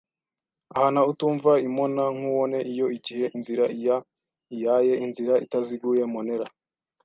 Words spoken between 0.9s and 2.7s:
uutumwa imona nkuone